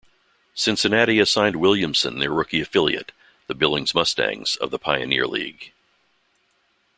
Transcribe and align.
Cincinnati 0.55 1.19
assigned 1.19 1.57
Williamson 1.57 2.17
their 2.17 2.31
rookie 2.31 2.59
affiliate, 2.59 3.11
the 3.45 3.53
Billings 3.53 3.93
Mustangs 3.93 4.55
of 4.55 4.71
the 4.71 4.79
Pioneer 4.79 5.27
League. 5.27 5.73